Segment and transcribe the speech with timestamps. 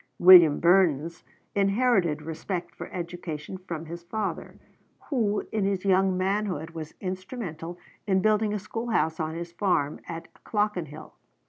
[0.17, 1.21] William Burness
[1.53, 4.59] inherited respect for education from his father,
[5.11, 7.77] who in his young manhood was instrumental
[8.07, 11.13] in building a schoolhouse on his farm at Clockenhill.